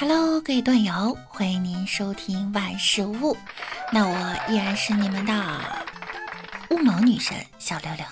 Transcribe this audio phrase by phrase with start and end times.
[0.00, 3.36] Hello，各位段友，欢迎您收听万事屋。
[3.92, 5.86] 那我依然是你们的
[6.70, 8.06] 乌蒙女神小六六。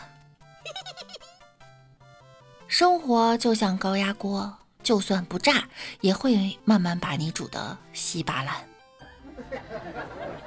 [2.66, 5.66] 生活就像高压锅，就算不炸，
[6.02, 8.54] 也会慢慢把你煮的稀巴烂。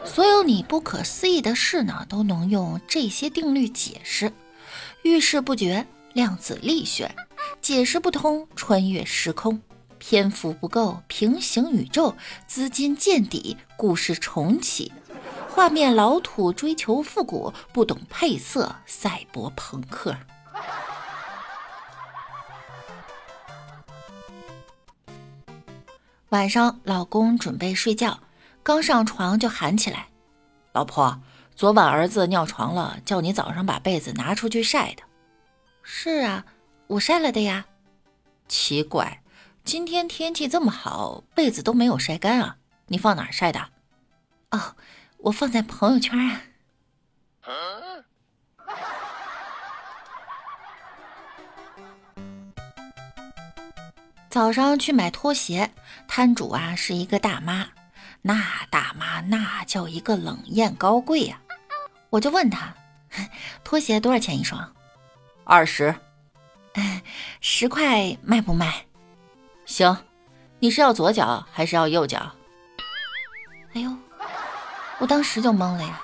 [0.06, 4.32] 所有你不可思议的事呢，都能用这些定律解释：
[5.02, 7.08] 遇事不决，量子力学；
[7.60, 9.60] 解释不通，穿越时空；
[10.02, 12.16] 篇幅不够，平行宇宙；
[12.48, 14.92] 资金见底，故事重启；
[15.48, 20.18] 画面老土，追求复古；不懂配色，赛博朋克。
[26.30, 28.22] 晚上，老公准备睡觉，
[28.64, 30.08] 刚上床就喊起来
[30.74, 31.22] ：“老婆，
[31.56, 35.04] 昨晚儿子尿床了，叫你早上把被子拿出去晒的。
[35.84, 36.44] ”“是啊，
[36.88, 37.68] 我晒了的呀。
[38.50, 39.21] ”“奇怪，
[39.64, 42.58] 今天天气这么好，被子都没有晒干啊？
[42.88, 43.70] 你放哪儿晒的
[44.52, 44.76] ？”“哦，
[45.18, 46.42] 我放在朋友圈啊。”
[54.30, 55.72] 早上去买拖鞋，
[56.08, 57.68] 摊主啊是一个大妈，
[58.22, 61.40] 那大妈那叫一个冷艳高贵呀。
[62.10, 62.74] 我就问他，
[63.64, 64.74] 拖鞋多少钱一双？
[65.44, 65.96] 二十，
[67.42, 68.86] 十块卖不卖？
[69.66, 69.98] 行，
[70.60, 72.32] 你是要左脚还是要右脚？
[73.74, 73.96] 哎呦，
[75.00, 76.02] 我当时就懵了呀。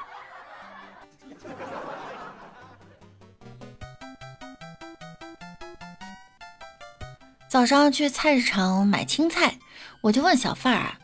[7.48, 9.58] 早上去菜市场买青菜，
[10.02, 10.96] 我就问小贩儿：“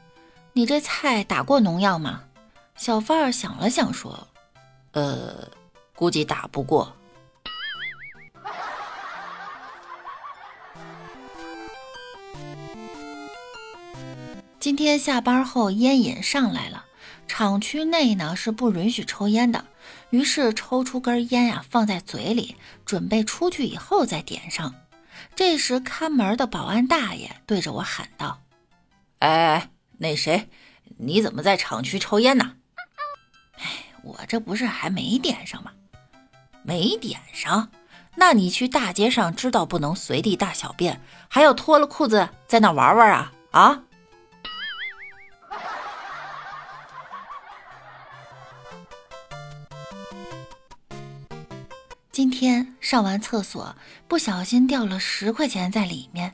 [0.54, 2.24] 你这菜打过农药吗？”
[2.76, 4.28] 小贩儿想了想说
[4.94, 5.48] ：“呃，
[5.96, 6.96] 估计打不过。”
[14.64, 16.86] 今天下班后烟瘾上来了，
[17.28, 19.66] 厂区内呢是不允许抽烟的，
[20.10, 24.74] 于是抽出根烟呀放在嘴里，准备出去以后再点上。
[25.36, 28.40] 这时，看门的保安大爷对着我喊道
[29.20, 30.48] ：“哎，那谁，
[30.98, 32.54] 你怎么在厂区抽烟呢？”
[33.60, 33.66] 哎，
[34.02, 35.72] 我这不是还没点上吗？
[36.64, 37.70] 没点上？
[38.16, 43.34] 那你去大街上知道不能随地大小便，还要脱了裤子在那玩玩啊？
[43.52, 43.84] 啊？
[52.14, 53.76] 今天上完厕所，
[54.08, 56.32] 不小心掉了十块钱在里面，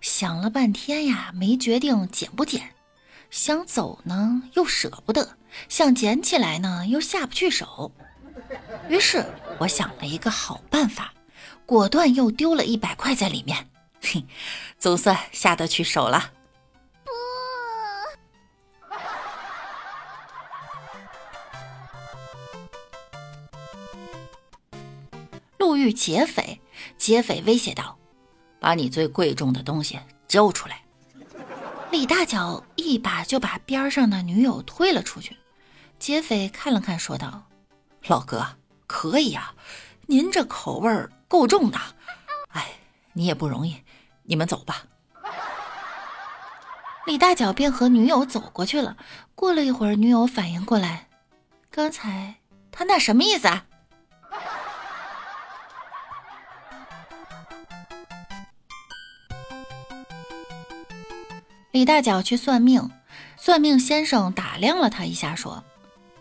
[0.00, 2.70] 想了半天呀，没决定捡不捡。
[3.30, 5.36] 想走呢，又舍不得；
[5.68, 7.92] 想捡起来呢，又下不去手。
[8.88, 9.22] 于是
[9.58, 11.12] 我想了一个好办法，
[11.66, 13.68] 果断又丢了一百块在里面，
[14.00, 14.24] 嘿，
[14.78, 16.32] 总算下得去手了。
[17.04, 17.10] 不
[25.60, 26.58] 路遇劫匪，
[26.96, 27.98] 劫匪威胁道
[28.58, 30.82] ：“把你最贵重的东西交出来！”
[31.92, 35.36] 李大脚一把就把边上的女友推了出去。
[35.98, 37.42] 劫匪看了看，说道
[38.08, 38.56] ：“老哥，
[38.86, 39.54] 可以啊，
[40.06, 41.78] 您这口味儿够重的。
[42.52, 42.66] 哎，
[43.12, 43.82] 你也不容易，
[44.22, 44.84] 你们走吧。”
[47.04, 48.96] 李大脚便和女友走过去了。
[49.34, 51.08] 过了一会儿，女友反应过来，
[51.70, 52.36] 刚才
[52.72, 53.66] 他那什么意思啊？
[61.80, 62.90] 李大脚去算命，
[63.38, 65.64] 算命先生打量了他一下，说：“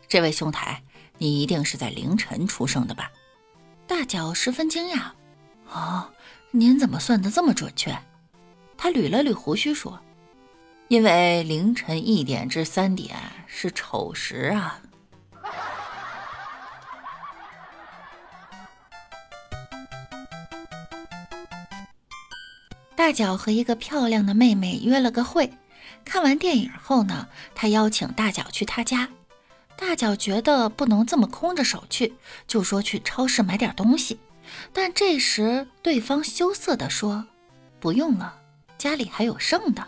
[0.07, 0.81] 这位兄台，
[1.17, 3.11] 你一定是在凌晨出生的吧？”
[3.85, 5.01] 大脚十分惊讶
[5.69, 6.13] ：“哦，
[6.51, 7.93] 您怎么算得这么准确？”
[8.77, 9.99] 他捋了捋胡须说
[10.87, 14.79] ：“因为凌晨一点至三点是丑时啊。”
[22.99, 25.53] 大脚和一个漂亮的妹妹约了个会，
[26.03, 29.07] 看完电影后呢，他邀请大脚去他家。
[29.77, 32.13] 大脚觉得不能这么空着手去，
[32.45, 34.19] 就说去超市买点东西。
[34.73, 37.25] 但这时对方羞涩地说
[37.79, 38.35] ：“不用了，
[38.77, 39.87] 家里还有剩的。”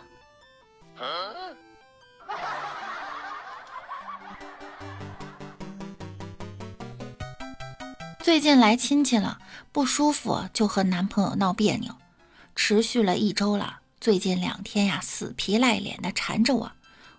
[8.20, 9.38] 最近来亲戚了，
[9.70, 11.94] 不舒服就和男朋友闹别扭。
[12.64, 16.70] 持续了一周了，最近两天呀，死皮赖脸的缠着我，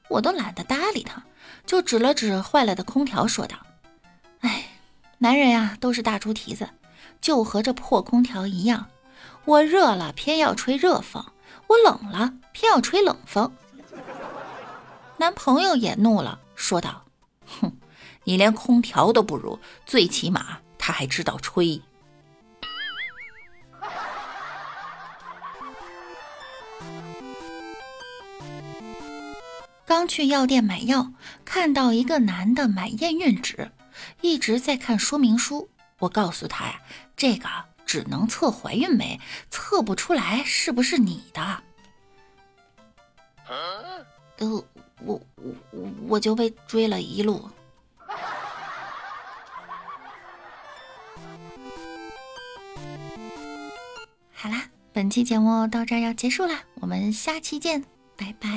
[0.07, 1.21] 我都懒得搭理他，
[1.65, 3.57] 就指了指坏了的空调，说道
[4.39, 4.79] ：“哎，
[5.17, 6.69] 男人呀，都是大猪蹄子，
[7.19, 8.87] 就和这破空调一样，
[9.43, 11.21] 我热了偏要吹热风，
[11.67, 13.51] 我冷了偏要吹冷风。
[15.17, 17.03] 男朋友也怒了，说道
[17.59, 17.77] ：“哼，
[18.23, 21.81] 你连空调都不如，最起码他还知道吹。”
[29.85, 31.11] 刚去药店买药，
[31.45, 33.71] 看到一个男的买验孕纸，
[34.21, 35.69] 一直在看说明书。
[35.99, 36.81] 我告诉他呀，
[37.15, 37.47] 这个
[37.85, 39.19] 只能测怀孕没，
[39.49, 41.63] 测不出来是不是你的。
[43.47, 44.03] 呃，
[44.39, 44.63] 我
[45.05, 45.21] 我
[46.07, 47.49] 我就被追了一路。
[54.33, 57.83] 好啦，本期节目到这儿要结束啦，我们下期见，
[58.17, 58.49] 拜拜。